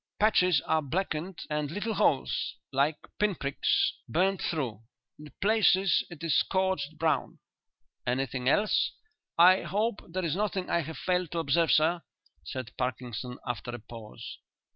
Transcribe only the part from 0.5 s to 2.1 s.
are blackened, and little